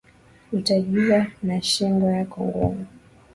Utajijua 0.53 1.25
na 1.43 1.61
shingo 1.61 2.05
yako 2.11 2.43
ngumu 2.45 2.85